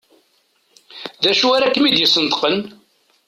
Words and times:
D 1.21 1.23
acu 1.31 1.47
ara 1.55 1.73
kem-id-yesneṭqen? 1.73 2.57